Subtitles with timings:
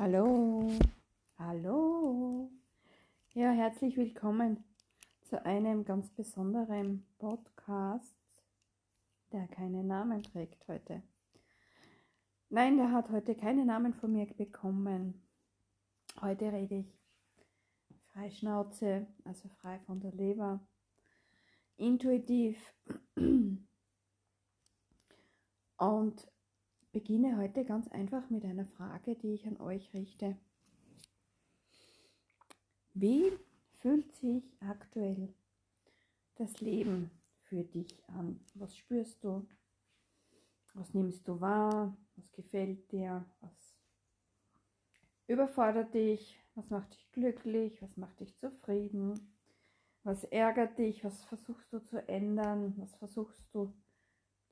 [0.00, 0.70] Hallo,
[1.38, 2.52] hallo.
[3.34, 4.62] Ja, herzlich willkommen
[5.22, 8.14] zu einem ganz besonderen Podcast,
[9.32, 11.02] der keinen Namen trägt heute.
[12.48, 15.20] Nein, der hat heute keinen Namen von mir bekommen.
[16.20, 16.96] Heute rede ich
[18.12, 20.64] frei Schnauze, also frei von der Leber,
[21.76, 22.72] intuitiv
[25.76, 26.28] und
[26.98, 30.36] beginne heute ganz einfach mit einer Frage, die ich an euch richte.
[32.92, 33.30] Wie
[33.78, 35.32] fühlt sich aktuell
[36.34, 37.12] das Leben
[37.44, 38.40] für dich an?
[38.54, 39.46] Was spürst du?
[40.74, 41.96] Was nimmst du wahr?
[42.16, 43.24] Was gefällt dir?
[43.42, 43.76] Was
[45.28, 46.36] überfordert dich?
[46.56, 47.80] Was macht dich glücklich?
[47.80, 49.14] Was macht dich zufrieden?
[50.02, 51.04] Was ärgert dich?
[51.04, 52.74] Was versuchst du zu ändern?
[52.76, 53.72] Was versuchst du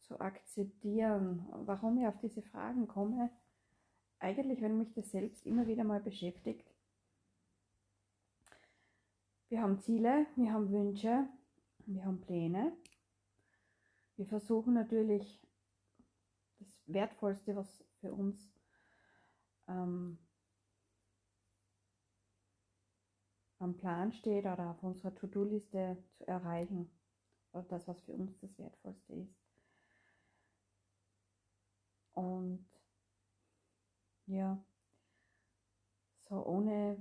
[0.07, 1.47] zu akzeptieren.
[1.67, 3.31] Warum ich auf diese Fragen komme,
[4.19, 6.73] eigentlich, wenn mich das selbst immer wieder mal beschäftigt.
[9.49, 11.29] Wir haben Ziele, wir haben Wünsche,
[11.87, 12.77] wir haben Pläne.
[14.17, 15.41] Wir versuchen natürlich
[16.59, 18.51] das Wertvollste, was für uns
[19.69, 20.19] ähm,
[23.59, 26.91] am Plan steht oder auf unserer To-Do-Liste zu erreichen.
[27.53, 29.46] Oder das, was für uns das Wertvollste ist.
[32.17, 32.67] Und
[34.27, 34.59] ja,
[36.29, 36.97] so ohne,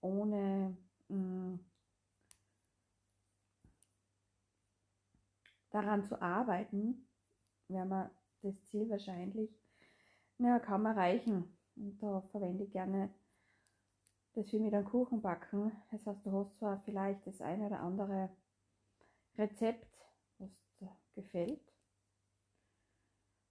[0.00, 0.76] ohne
[1.08, 1.54] mm,
[5.70, 7.06] daran zu arbeiten,
[7.68, 8.10] werden wir
[8.42, 9.50] das Ziel wahrscheinlich
[10.38, 11.56] ja, kaum erreichen.
[11.76, 13.14] Und da verwende ich gerne
[14.34, 15.70] das wie mit einem Kuchen backen.
[15.92, 18.28] Das heißt, du hast zwar vielleicht das eine oder andere
[19.36, 19.86] Rezept,
[20.38, 21.60] was dir gefällt.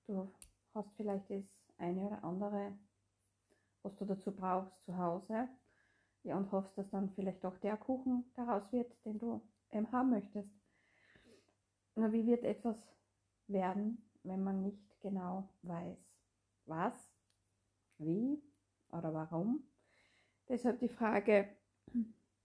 [0.06, 0.32] Du
[0.78, 1.44] hast vielleicht das
[1.80, 2.78] eine oder andere,
[3.82, 5.50] was du dazu brauchst zu Hause.
[6.24, 10.10] Ja, und hoffst, dass dann vielleicht auch der Kuchen daraus wird, den du ähm, haben
[10.12, 10.50] möchtest.
[11.96, 12.78] Na, wie wird etwas
[13.48, 15.98] werden, wenn man nicht genau weiß,
[16.66, 16.94] was,
[17.98, 18.42] wie
[18.92, 19.64] oder warum?
[20.50, 21.50] Deshalb die Frage,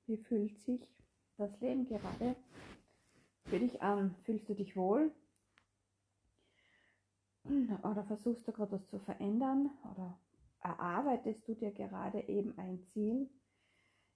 [0.06, 0.80] wie fühlt sich
[1.36, 2.36] das Leben gerade
[3.44, 4.14] für dich an?
[4.22, 5.12] Fühlst du dich wohl?
[7.44, 9.70] Oder versuchst du gerade was zu verändern?
[9.92, 10.18] Oder
[10.60, 13.28] erarbeitest du dir gerade eben ein Ziel?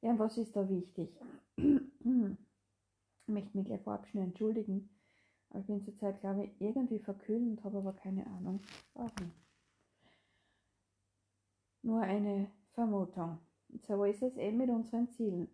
[0.00, 1.10] Ja, was ist da wichtig?
[1.56, 1.64] Ich
[3.26, 4.88] möchte mich gleich vorab schnell entschuldigen.
[5.50, 8.60] Aber ich bin zurzeit, glaube ich, irgendwie verkühlt und habe aber keine Ahnung
[8.94, 9.32] warum.
[11.82, 13.38] Nur eine Vermutung.
[13.86, 15.48] So ist es eben mit unseren Zielen.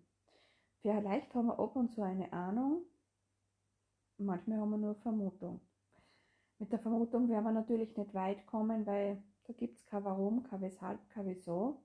[0.81, 2.83] Vielleicht haben wir ab und zu eine Ahnung,
[4.19, 5.61] manchmal haben wir nur Vermutung.
[6.63, 10.45] Mit der Vermutung werden wir natürlich nicht weit kommen, weil da gibt es kein Warum,
[10.45, 11.83] kein Weshalb, kein Wieso.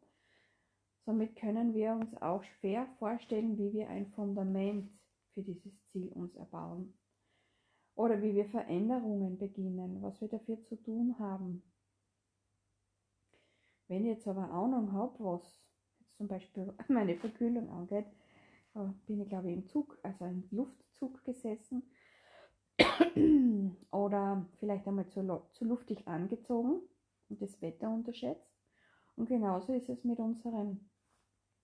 [1.04, 4.92] Somit können wir uns auch schwer vorstellen, wie wir ein Fundament
[5.34, 6.94] für dieses Ziel uns erbauen.
[7.96, 11.64] Oder wie wir Veränderungen beginnen, was wir dafür zu tun haben.
[13.88, 15.60] Wenn ich jetzt aber Ahnung habe, was
[15.98, 18.06] jetzt zum Beispiel meine Verkühlung angeht,
[19.08, 21.82] bin ich glaube ich im Zug, also im Luftzug gesessen
[23.92, 26.82] oder vielleicht einmal zu, zu luftig angezogen
[27.30, 28.58] und das Wetter unterschätzt.
[29.16, 30.90] Und genauso ist es mit unseren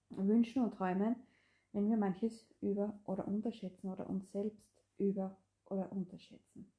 [0.09, 1.15] Wünschen und Träumen,
[1.71, 5.37] wenn wir manches über- oder unterschätzen oder uns selbst über-
[5.69, 6.71] oder unterschätzen.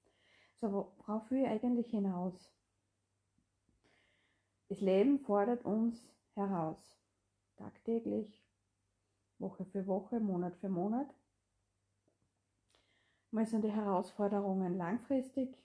[0.61, 2.53] So, worauf ich eigentlich hinaus?
[4.69, 6.97] Das Leben fordert uns heraus.
[7.57, 8.43] Tagtäglich,
[9.39, 11.15] Woche für Woche, Monat für Monat.
[13.35, 15.59] Mal sind die Herausforderungen langfristig.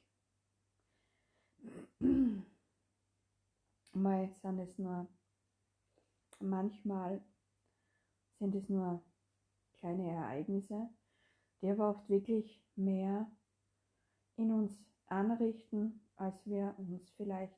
[3.93, 5.05] Mal sind es nur,
[6.39, 7.21] manchmal
[8.39, 9.03] sind es nur
[9.73, 10.89] kleine Ereignisse,
[11.61, 13.29] die aber oft wirklich mehr
[14.35, 17.53] in uns anrichten, als wir uns vielleicht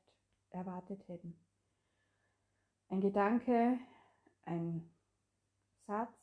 [0.50, 1.39] erwartet hätten.
[2.89, 3.80] Ein Gedanke,
[4.41, 4.94] ein
[5.88, 6.13] Satz,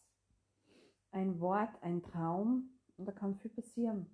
[1.10, 4.06] ein Wort, ein Traum und da kann viel passieren.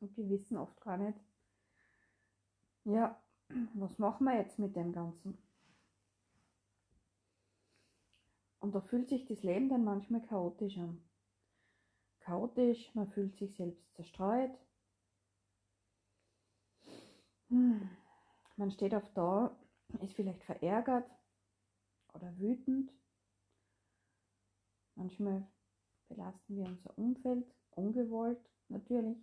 [0.00, 1.18] Und wir wissen oft gar nicht,
[2.84, 3.18] ja,
[3.74, 5.38] was machen wir jetzt mit dem Ganzen?
[8.60, 11.02] Und da fühlt sich das Leben dann manchmal chaotisch an.
[12.20, 14.56] Chaotisch, man fühlt sich selbst zerstreut.
[17.48, 17.88] Hm.
[18.56, 19.56] Man steht auf da,
[20.00, 21.08] ist vielleicht verärgert
[22.14, 22.92] oder wütend.
[24.94, 25.46] Manchmal
[26.08, 27.46] belasten wir unser Umfeld
[27.76, 29.18] ungewollt natürlich,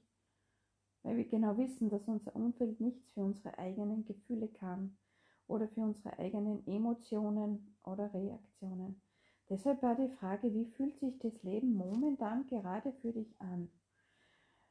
[1.04, 4.98] weil wir genau wissen, dass unser Umfeld nichts für unsere eigenen Gefühle kann
[5.48, 9.02] oder für unsere eigenen Emotionen oder Reaktionen.
[9.50, 13.70] Deshalb war die Frage, wie fühlt sich das Leben momentan gerade für dich an?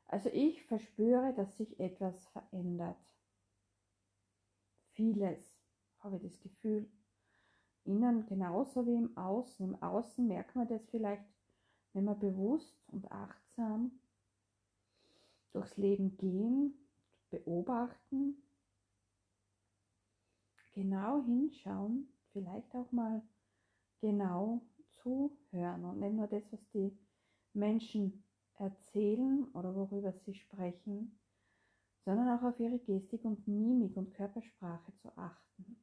[0.07, 2.97] Also ich verspüre, dass sich etwas verändert.
[4.93, 5.53] Vieles
[5.99, 6.89] habe ich das Gefühl.
[7.85, 9.67] Innen genauso wie im Außen.
[9.67, 11.25] Im Außen merkt man das vielleicht,
[11.93, 13.48] wenn wir bewusst und achtsam
[15.53, 16.75] durchs Leben gehen,
[17.31, 18.43] beobachten,
[20.73, 23.23] genau hinschauen, vielleicht auch mal
[24.01, 24.63] genau
[25.03, 26.97] zuhören und nicht nur das, was die
[27.53, 28.23] Menschen
[28.59, 31.19] erzählen oder worüber sie sprechen,
[32.05, 35.83] sondern auch auf ihre Gestik und Mimik und Körpersprache zu achten.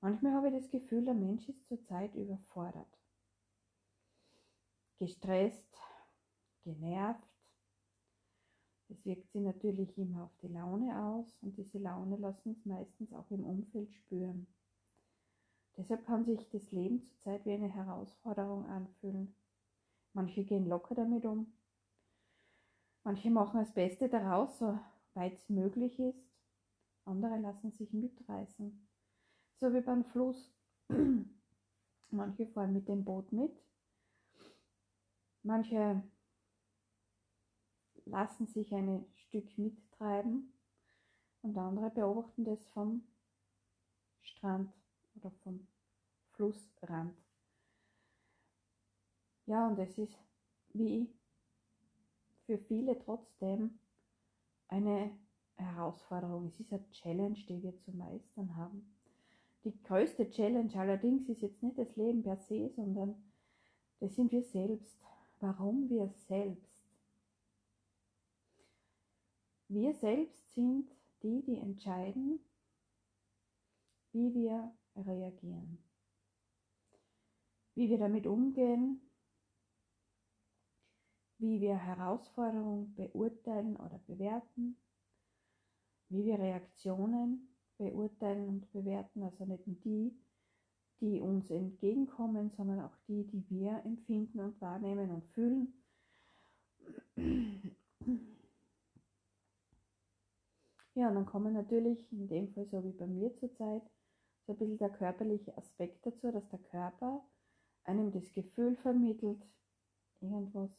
[0.00, 2.98] Manchmal habe ich das Gefühl, der Mensch ist zurzeit überfordert,
[4.98, 5.76] gestresst,
[6.64, 7.28] genervt.
[8.88, 13.12] Das wirkt sich natürlich immer auf die Laune aus und diese Laune lassen uns meistens
[13.12, 14.46] auch im Umfeld spüren.
[15.76, 19.34] Deshalb kann sich das Leben zurzeit wie eine Herausforderung anfühlen.
[20.12, 21.52] Manche gehen locker damit um.
[23.04, 26.18] Manche machen das Beste daraus, soweit es möglich ist.
[27.04, 28.88] Andere lassen sich mitreißen.
[29.60, 30.52] So wie beim Fluss.
[32.10, 33.52] Manche fahren mit dem Boot mit.
[35.42, 36.02] Manche
[38.10, 40.52] lassen sich ein Stück mittreiben
[41.42, 43.02] und andere beobachten das vom
[44.20, 44.72] Strand
[45.16, 45.66] oder vom
[46.32, 47.14] Flussrand.
[49.46, 50.18] Ja, und es ist
[50.74, 51.08] wie
[52.46, 53.78] für viele trotzdem
[54.68, 55.10] eine
[55.56, 56.46] Herausforderung.
[56.46, 58.94] Es ist eine Challenge, die wir zu meistern haben.
[59.64, 63.16] Die größte Challenge allerdings ist jetzt nicht das Leben per se, sondern
[64.00, 64.98] das sind wir selbst.
[65.40, 66.67] Warum wir selbst?
[69.68, 70.90] Wir selbst sind
[71.22, 72.40] die, die entscheiden,
[74.12, 75.78] wie wir reagieren.
[77.74, 79.00] Wie wir damit umgehen,
[81.38, 84.76] wie wir Herausforderungen beurteilen oder bewerten,
[86.08, 90.16] wie wir Reaktionen beurteilen und bewerten, also nicht nur die,
[91.00, 95.74] die uns entgegenkommen, sondern auch die, die wir empfinden und wahrnehmen und fühlen.
[100.98, 103.82] Ja, und dann kommen natürlich in dem Fall so wie bei mir zurzeit
[104.44, 107.24] so ein bisschen der körperliche Aspekt dazu, dass der Körper
[107.84, 109.40] einem das Gefühl vermittelt,
[110.20, 110.72] irgendwas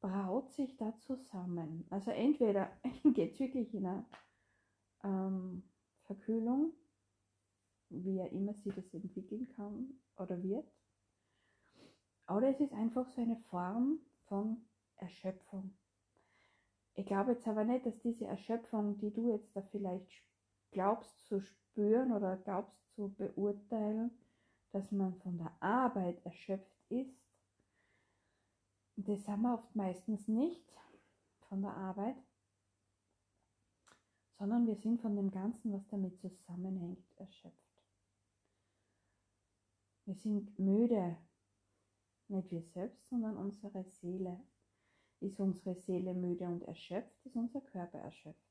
[0.00, 1.84] braut sich da zusammen.
[1.90, 2.72] Also entweder
[3.04, 4.06] geht es wirklich in eine
[5.04, 5.62] ähm,
[6.06, 6.72] Verkühlung,
[7.90, 10.72] wie er immer sie das entwickeln kann oder wird,
[12.28, 14.56] oder es ist einfach so eine Form von
[14.96, 15.76] Erschöpfung.
[16.94, 20.10] Ich glaube jetzt aber nicht, dass diese Erschöpfung, die du jetzt da vielleicht
[20.70, 24.10] glaubst zu spüren oder glaubst zu beurteilen,
[24.72, 27.16] dass man von der Arbeit erschöpft ist,
[28.96, 30.64] das haben wir oft meistens nicht
[31.48, 32.16] von der Arbeit,
[34.38, 37.56] sondern wir sind von dem Ganzen, was damit zusammenhängt, erschöpft.
[40.04, 41.16] Wir sind müde,
[42.28, 44.40] nicht wir selbst, sondern unsere Seele.
[45.20, 48.50] Ist unsere Seele müde und erschöpft, ist unser Körper erschöpft.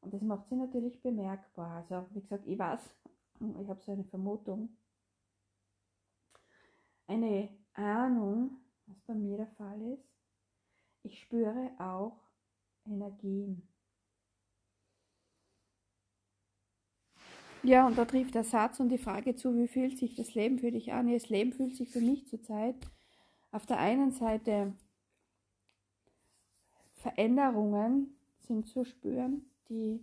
[0.00, 1.82] Und das macht sie natürlich bemerkbar.
[1.82, 2.80] Also, wie gesagt, ich weiß,
[3.60, 4.76] ich habe so eine Vermutung,
[7.06, 10.08] eine Ahnung, was bei mir der Fall ist.
[11.02, 12.18] Ich spüre auch
[12.86, 13.68] Energien.
[17.64, 20.58] Ja, und da trifft der Satz und die Frage zu, wie fühlt sich das Leben
[20.58, 21.12] für dich an?
[21.12, 22.74] Das Leben fühlt sich für mich zurzeit
[23.52, 24.74] auf der einen Seite
[27.02, 30.00] Veränderungen sind zu spüren, die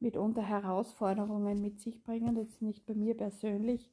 [0.00, 2.36] mitunter Herausforderungen mit sich bringen.
[2.36, 3.90] Ist nicht bei mir persönlich.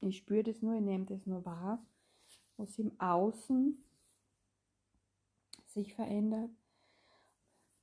[0.00, 1.82] Ich spüre das nur, ich nehme das nur wahr
[2.58, 3.82] was im Außen
[5.66, 6.50] sich verändert.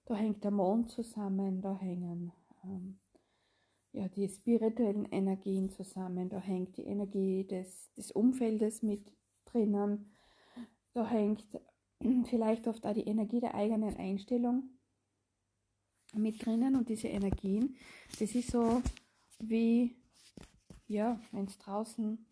[0.06, 2.32] Da hängt der Mond zusammen, da hängen
[2.64, 3.00] ähm,
[3.94, 9.12] ja, die spirituellen Energien zusammen, da hängt die Energie des, des Umfeldes mit
[9.46, 10.12] drinnen,
[10.94, 11.60] da hängt
[12.26, 14.70] vielleicht oft auch die Energie der eigenen Einstellung
[16.14, 17.76] mit drinnen und diese Energien,
[18.20, 18.82] das ist so
[19.40, 19.96] wie,
[20.88, 22.26] ja, wenn es draußen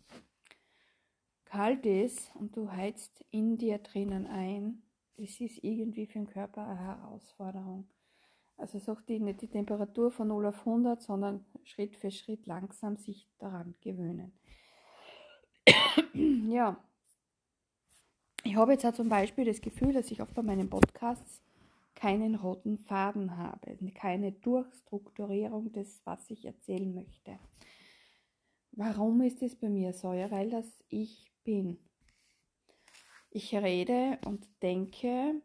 [1.46, 4.82] kalt ist und du heizt in dir drinnen ein,
[5.18, 7.88] das ist irgendwie für den Körper eine Herausforderung.
[8.58, 12.98] Also sagt die nicht die Temperatur von 0 auf 100, sondern Schritt für Schritt langsam
[12.98, 14.32] sich daran gewöhnen.
[16.50, 16.84] ja,
[18.44, 21.42] ich habe jetzt auch zum Beispiel das Gefühl, dass ich auch bei meinen Podcasts
[21.96, 27.40] keinen roten Faden habe, keine Durchstrukturierung des, was ich erzählen möchte.
[28.72, 30.14] Warum ist es bei mir so?
[30.14, 31.78] Ja, weil das ich bin.
[33.30, 35.42] Ich rede und denke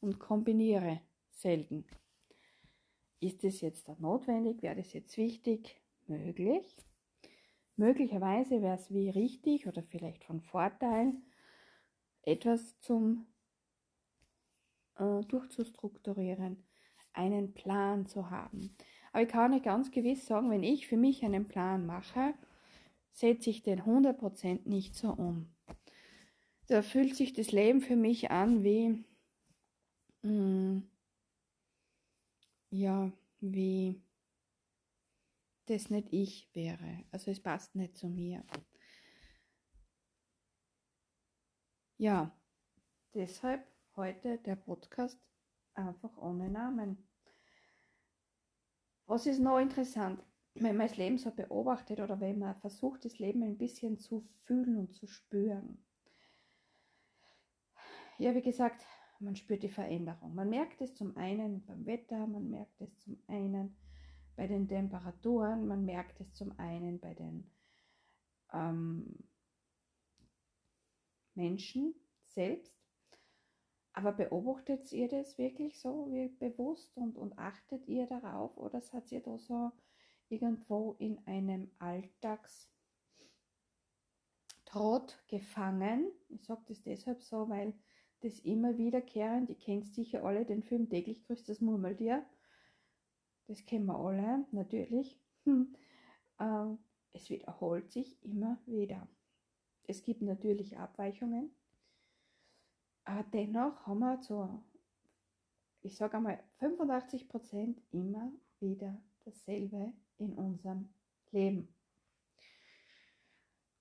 [0.00, 1.86] und kombiniere selten.
[3.20, 4.62] Ist es jetzt notwendig?
[4.62, 5.80] Wäre das jetzt wichtig?
[6.06, 6.76] Möglich.
[7.76, 11.14] Möglicherweise wäre es wie richtig oder vielleicht von Vorteil,
[12.26, 13.26] etwas zum
[14.96, 16.64] äh, durchzustrukturieren,
[17.12, 18.76] einen Plan zu haben.
[19.12, 22.34] Aber ich kann nicht ganz gewiss sagen, wenn ich für mich einen Plan mache,
[23.12, 25.54] setze ich den 100% nicht so um.
[26.66, 29.04] Da fühlt sich das Leben für mich an wie,
[30.22, 30.90] mh, hm,
[32.70, 34.02] ja, wie
[35.66, 37.04] das nicht ich wäre.
[37.10, 38.42] Also es passt nicht zu mir.
[41.96, 42.32] Ja,
[43.14, 45.20] deshalb heute der Podcast
[45.74, 46.98] einfach ohne Namen.
[49.06, 50.20] Was ist noch interessant?
[50.54, 54.26] Wenn man das Leben so beobachtet oder wenn man versucht, das Leben ein bisschen zu
[54.42, 55.84] fühlen und zu spüren.
[58.18, 58.84] Ja, wie gesagt,
[59.20, 60.34] man spürt die Veränderung.
[60.34, 63.76] Man merkt es zum einen beim Wetter, man merkt es zum einen
[64.34, 67.50] bei den Temperaturen, man merkt es zum einen bei den
[68.52, 69.16] ähm,
[71.34, 71.94] Menschen
[72.26, 72.74] selbst.
[73.92, 79.12] Aber beobachtet ihr das wirklich so wie bewusst und, und achtet ihr darauf oder seid
[79.12, 79.70] ihr da so
[80.28, 82.68] irgendwo in einem Alltagstrott
[85.28, 86.10] gefangen?
[86.28, 87.72] Ich sage das deshalb so, weil
[88.20, 92.26] das immer wiederkehrend, ihr kennt sicher alle den Film täglich grüßt das Murmeltier.
[93.46, 95.20] Das kennen wir alle, natürlich.
[96.40, 96.78] Ähm,
[97.12, 99.06] es wiederholt sich immer wieder.
[99.86, 101.54] Es gibt natürlich Abweichungen,
[103.04, 104.62] aber dennoch haben wir zu,
[105.82, 110.88] ich sage einmal, 85 Prozent immer wieder dasselbe in unserem
[111.32, 111.68] Leben.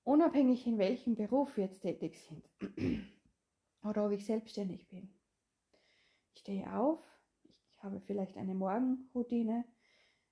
[0.03, 2.49] Unabhängig in welchem Beruf wir jetzt tätig sind
[3.83, 5.13] oder ob ich selbstständig bin.
[6.33, 6.99] Ich stehe auf,
[7.69, 9.63] ich habe vielleicht eine Morgenroutine,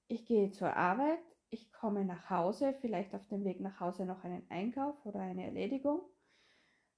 [0.09, 4.23] ich gehe zur Arbeit, ich komme nach Hause, vielleicht auf dem Weg nach Hause noch
[4.23, 6.01] einen Einkauf oder eine Erledigung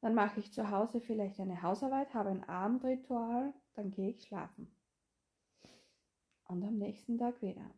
[0.04, 4.68] dann mache ich zu Hause vielleicht eine Hausarbeit, habe ein Abendritual, dann gehe ich schlafen.
[6.44, 7.74] Und am nächsten Tag wieder.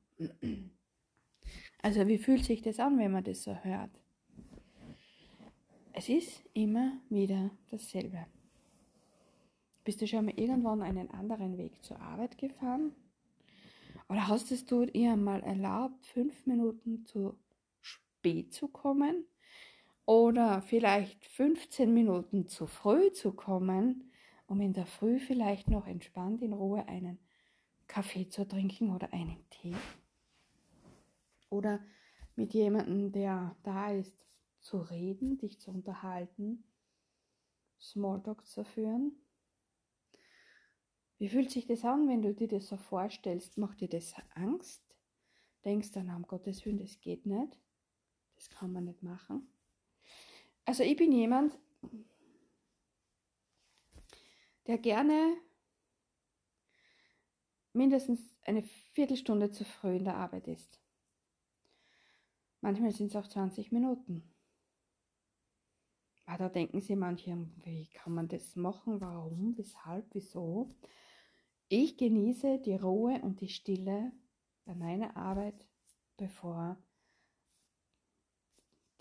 [1.83, 3.91] Also wie fühlt sich das an, wenn man das so hört?
[5.93, 8.25] Es ist immer wieder dasselbe.
[9.83, 12.95] Bist du schon mal irgendwann einen anderen Weg zur Arbeit gefahren?
[14.07, 17.37] Oder hast es du dir mal erlaubt, fünf Minuten zu
[17.81, 19.25] spät zu kommen?
[20.05, 24.11] oder vielleicht 15 Minuten zu früh zu kommen,
[24.47, 27.19] um in der Früh vielleicht noch entspannt in Ruhe einen
[27.87, 29.75] Kaffee zu trinken oder einen Tee.
[31.49, 31.79] Oder
[32.35, 34.23] mit jemandem, der da ist,
[34.59, 36.63] zu reden, dich zu unterhalten,
[37.79, 39.11] Smalltalk zu führen.
[41.17, 43.57] Wie fühlt sich das an, wenn du dir das so vorstellst?
[43.57, 44.83] Macht dir das Angst?
[45.63, 47.57] Denkst dann, um Gottes Willen, das geht nicht.
[48.35, 49.47] Das kann man nicht machen.
[50.65, 51.57] Also ich bin jemand,
[54.67, 55.37] der gerne
[57.73, 60.79] mindestens eine Viertelstunde zu früh in der Arbeit ist.
[62.61, 64.23] Manchmal sind es auch 20 Minuten.
[66.25, 68.99] Aber da denken sich manche, wie kann man das machen?
[68.99, 69.55] Warum?
[69.57, 70.07] Weshalb?
[70.13, 70.69] Wieso?
[71.67, 74.11] Ich genieße die Ruhe und die Stille
[74.65, 75.67] bei meiner Arbeit,
[76.15, 76.77] bevor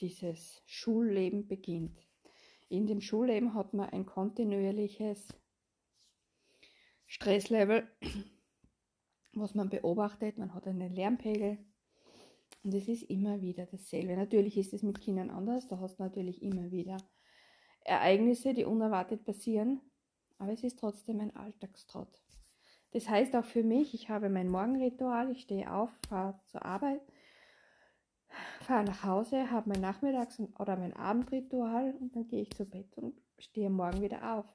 [0.00, 2.00] dieses Schulleben beginnt.
[2.71, 5.28] In dem Schulleben hat man ein kontinuierliches
[7.04, 7.87] Stresslevel,
[9.35, 10.38] was man beobachtet.
[10.38, 11.59] Man hat einen Lärmpegel
[12.62, 14.16] und es ist immer wieder dasselbe.
[14.16, 16.97] Natürlich ist es mit Kindern anders, da hast du natürlich immer wieder
[17.85, 19.83] Ereignisse, die unerwartet passieren,
[20.38, 22.24] aber es ist trotzdem ein Alltagstrott.
[22.94, 27.02] Das heißt auch für mich, ich habe mein Morgenritual, ich stehe auf, fahre zur Arbeit,
[28.60, 32.96] fahre nach Hause, habe mein Nachmittags- oder mein Abendritual und dann gehe ich zu Bett
[32.96, 34.46] und stehe morgen wieder auf.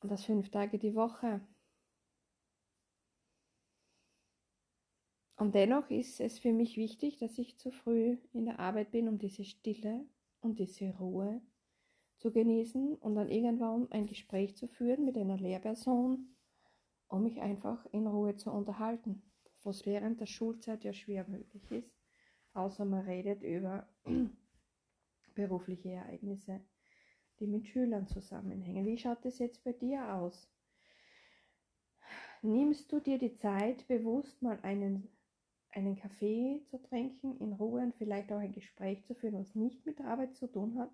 [0.00, 1.40] Und das fünf Tage die Woche.
[5.36, 9.08] Und dennoch ist es für mich wichtig, dass ich zu früh in der Arbeit bin,
[9.08, 10.04] um diese Stille
[10.40, 11.40] und diese Ruhe
[12.16, 16.36] zu genießen und dann irgendwann ein Gespräch zu führen mit einer Lehrperson,
[17.10, 19.22] um mich einfach in Ruhe zu unterhalten,
[19.62, 22.00] was während der Schulzeit ja schwer möglich ist
[22.54, 23.88] außer man redet über
[25.34, 26.60] berufliche Ereignisse,
[27.38, 28.86] die mit Schülern zusammenhängen.
[28.86, 30.48] Wie schaut das jetzt bei dir aus?
[32.42, 35.06] nimmst du dir die Zeit, bewusst mal einen,
[35.72, 39.84] einen Kaffee zu trinken, in Ruhe und vielleicht auch ein Gespräch zu führen, was nicht
[39.84, 40.90] mit der Arbeit zu tun hat?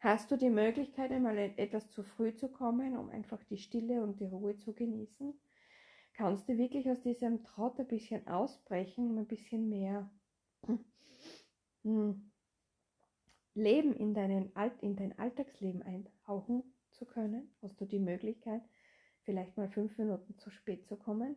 [0.00, 4.02] Hast du die Möglichkeit, einmal e-, etwas zu früh zu kommen, um einfach die Stille
[4.02, 5.34] und die Ruhe zu genießen?
[6.14, 10.10] Kannst du wirklich aus diesem Trott ein bisschen ausbrechen, um ein bisschen mehr
[11.82, 12.30] hm,
[13.54, 17.52] Leben in, deinen Alt in dein Alltagsleben eintauchen zu können?
[17.62, 18.62] Hast du die Möglichkeit,
[19.22, 21.36] vielleicht mal fünf Minuten zu spät zu kommen?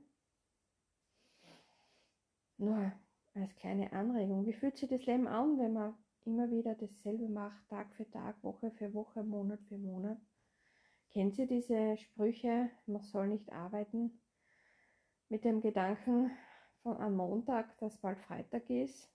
[2.58, 2.92] Nur
[3.34, 4.46] als kleine Anregung.
[4.46, 8.44] Wie fühlt sich das Leben an, wenn man immer wieder dasselbe macht, Tag für Tag,
[8.44, 10.20] Woche für Woche, Monat für Monat.
[11.10, 14.22] Kennt ihr diese Sprüche, man soll nicht arbeiten,
[15.30, 16.32] mit dem Gedanken
[16.84, 19.10] von am Montag, dass bald Freitag ist,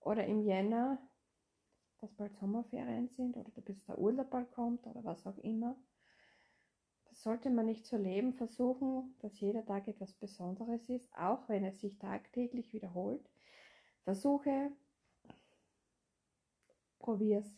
[0.00, 0.98] oder im Jänner,
[2.00, 5.76] dass bald Sommerferien sind, oder bis der Urlaub bald kommt, oder was auch immer.
[7.08, 11.64] Das sollte man nicht so leben, versuchen, dass jeder Tag etwas Besonderes ist, auch wenn
[11.64, 13.28] es sich tagtäglich wiederholt.
[14.04, 14.72] Versuche
[17.02, 17.54] Probier's.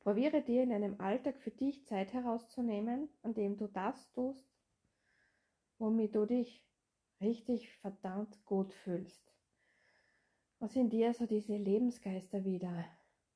[0.00, 4.48] Probiere dir in deinem Alltag für dich Zeit herauszunehmen, an dem du das tust,
[5.78, 6.64] womit du dich
[7.20, 9.30] richtig verdammt gut fühlst.
[10.58, 12.86] Was in dir so diese Lebensgeister wieder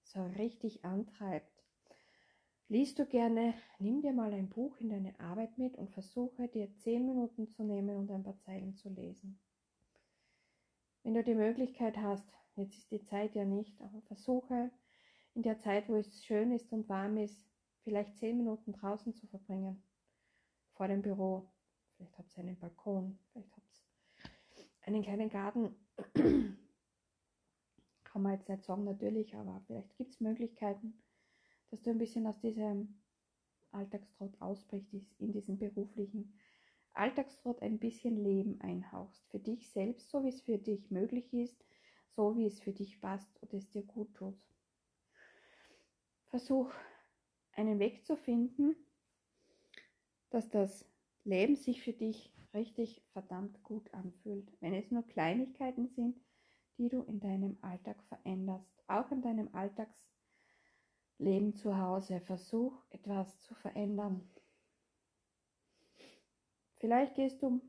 [0.04, 1.64] so richtig antreibt.
[2.68, 6.74] Liest du gerne, nimm dir mal ein Buch in deine Arbeit mit und versuche dir
[6.76, 9.38] zehn Minuten zu nehmen und ein paar Zeilen zu lesen.
[11.02, 14.70] Wenn du die Möglichkeit hast, Jetzt ist die Zeit ja nicht, aber versuche
[15.34, 17.44] in der Zeit, wo es schön ist und warm ist,
[17.82, 19.82] vielleicht zehn Minuten draußen zu verbringen.
[20.74, 21.50] Vor dem Büro.
[21.96, 23.82] Vielleicht habt ihr einen Balkon, vielleicht habt
[24.56, 25.74] ihr einen kleinen Garten.
[28.04, 31.02] Kann man jetzt nicht sagen, natürlich, aber vielleicht gibt es Möglichkeiten,
[31.70, 33.00] dass du ein bisschen aus diesem
[33.72, 36.32] Alltagstrott ausbrichst, in diesem beruflichen
[36.92, 39.26] Alltagstrott ein bisschen Leben einhauchst.
[39.30, 41.64] Für dich selbst, so wie es für dich möglich ist,
[42.16, 44.38] so wie es für dich passt und es dir gut tut.
[46.26, 46.72] Versuch
[47.52, 48.74] einen Weg zu finden,
[50.30, 50.84] dass das
[51.24, 54.50] Leben sich für dich richtig verdammt gut anfühlt.
[54.60, 56.20] Wenn es nur Kleinigkeiten sind,
[56.78, 63.54] die du in deinem Alltag veränderst, auch in deinem Alltagsleben zu Hause, versuch etwas zu
[63.54, 64.28] verändern.
[66.76, 67.60] Vielleicht gehst du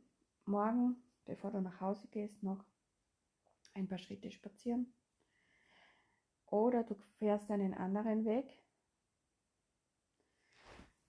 [0.46, 2.66] morgen, bevor du nach Hause gehst, noch
[3.76, 4.94] ein paar Schritte spazieren.
[6.48, 8.46] Oder du fährst einen anderen Weg.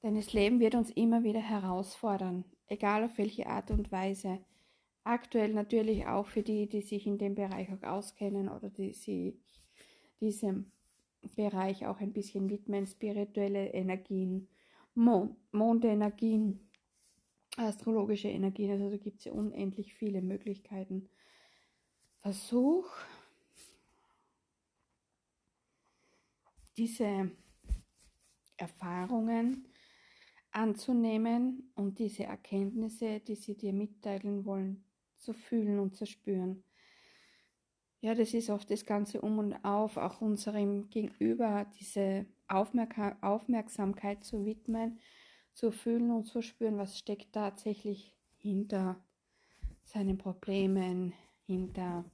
[0.03, 4.45] Denn das Leben wird uns immer wieder herausfordern, egal auf welche Art und Weise.
[5.05, 9.35] Aktuell natürlich auch für die, die sich in dem Bereich auch auskennen oder die sich
[10.21, 10.73] diesem
[11.35, 14.49] Bereich auch ein bisschen widmen, spirituelle Energien,
[14.95, 16.71] Mond, Mondenergien,
[17.57, 21.09] astrologische Energien, also da gibt es ja unendlich viele Möglichkeiten
[22.27, 22.89] Versuch,
[26.77, 27.31] diese
[28.57, 29.69] Erfahrungen
[30.51, 34.85] anzunehmen und diese Erkenntnisse, die sie dir mitteilen wollen,
[35.15, 36.65] zu fühlen und zu spüren.
[38.01, 44.25] Ja, das ist oft das Ganze um und auf, auch unserem Gegenüber diese Aufmerk Aufmerksamkeit
[44.25, 44.99] zu widmen,
[45.53, 49.01] zu fühlen und zu spüren, was steckt tatsächlich hinter
[49.85, 51.13] seinen Problemen,
[51.47, 52.05] hinter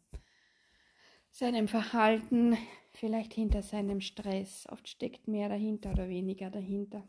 [1.31, 2.57] seinem Verhalten,
[2.93, 4.67] vielleicht hinter seinem Stress.
[4.69, 7.09] Oft steckt mehr dahinter oder weniger dahinter.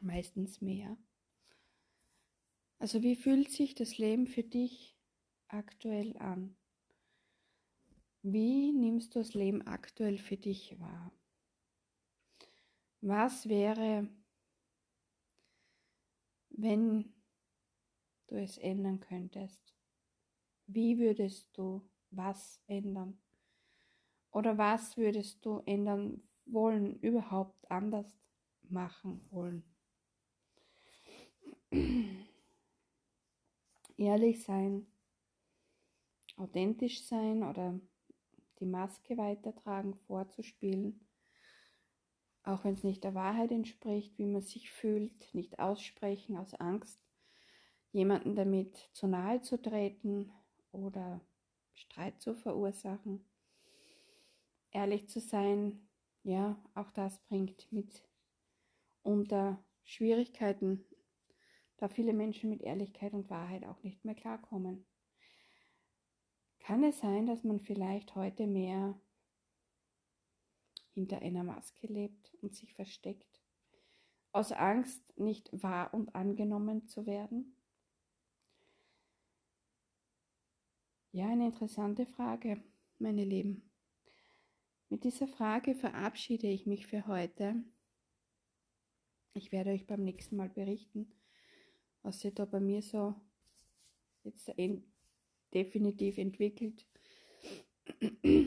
[0.00, 0.96] Meistens mehr.
[2.78, 4.94] Also wie fühlt sich das Leben für dich
[5.48, 6.56] aktuell an?
[8.22, 11.12] Wie nimmst du das Leben aktuell für dich wahr?
[13.00, 14.08] Was wäre,
[16.50, 17.12] wenn
[18.28, 19.74] du es ändern könntest?
[20.66, 23.18] Wie würdest du was ändern?
[24.30, 28.18] Oder was würdest du ändern wollen, überhaupt anders
[28.68, 29.62] machen wollen?
[33.96, 34.86] Ehrlich sein,
[36.36, 37.78] authentisch sein oder
[38.58, 41.06] die Maske weitertragen, vorzuspielen,
[42.42, 47.00] auch wenn es nicht der Wahrheit entspricht, wie man sich fühlt, nicht aussprechen aus Angst,
[47.92, 50.32] jemanden damit zu nahe zu treten
[50.74, 51.20] oder
[51.72, 53.24] Streit zu verursachen.
[54.70, 55.88] Ehrlich zu sein,
[56.22, 58.02] ja, auch das bringt mit
[59.02, 60.84] unter Schwierigkeiten,
[61.76, 64.86] da viele Menschen mit Ehrlichkeit und Wahrheit auch nicht mehr klarkommen.
[66.60, 68.98] Kann es sein, dass man vielleicht heute mehr
[70.94, 73.42] hinter einer Maske lebt und sich versteckt
[74.34, 77.53] aus Angst, nicht wahr und angenommen zu werden?
[81.16, 82.60] Ja, eine interessante Frage,
[82.98, 83.62] meine Lieben.
[84.88, 87.54] Mit dieser Frage verabschiede ich mich für heute.
[89.34, 91.06] Ich werde euch beim nächsten Mal berichten,
[92.02, 93.14] was sich da bei mir so
[94.24, 94.52] jetzt
[95.54, 96.84] definitiv entwickelt.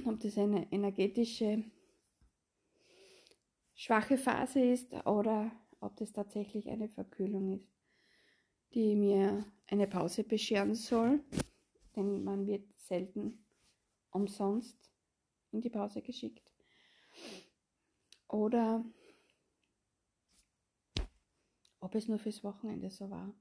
[0.03, 1.63] Ob das eine energetische
[3.75, 7.71] schwache Phase ist oder ob das tatsächlich eine Verkühlung ist,
[8.73, 11.23] die mir eine Pause bescheren soll,
[11.97, 13.45] denn man wird selten
[14.11, 14.91] umsonst
[15.51, 16.49] in die Pause geschickt.
[18.27, 18.85] Oder
[21.79, 23.33] ob es nur fürs Wochenende so war.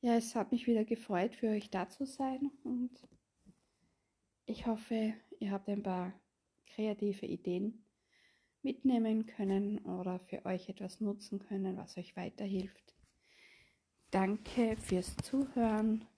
[0.00, 3.08] Ja, es hat mich wieder gefreut, für euch da zu sein und
[4.46, 6.12] ich hoffe, ihr habt ein paar
[6.66, 7.86] kreative Ideen
[8.62, 12.94] mitnehmen können oder für euch etwas nutzen können, was euch weiterhilft.
[14.10, 16.06] Danke fürs Zuhören.